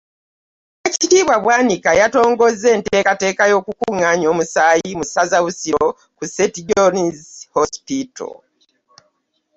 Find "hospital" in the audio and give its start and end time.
7.55-8.31